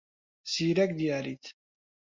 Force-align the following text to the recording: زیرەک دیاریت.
زیرەک 0.51 0.91
دیاریت. 0.99 1.43